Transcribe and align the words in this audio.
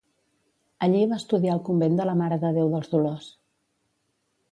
Allí 0.85 1.01
va 1.11 1.19
estudiar 1.23 1.53
al 1.55 1.61
Convent 1.67 1.99
de 1.99 2.07
la 2.11 2.15
Mare 2.21 2.39
de 2.45 2.51
Déu 2.57 2.71
dels 2.77 2.89
Dolors. 2.95 3.29